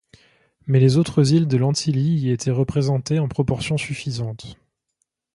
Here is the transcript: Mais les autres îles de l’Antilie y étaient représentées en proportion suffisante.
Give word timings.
Mais 0.65 0.79
les 0.79 0.97
autres 0.97 1.31
îles 1.31 1.47
de 1.47 1.57
l’Antilie 1.57 2.21
y 2.21 2.31
étaient 2.31 2.49
représentées 2.49 3.19
en 3.19 3.27
proportion 3.27 3.77
suffisante. 3.77 4.57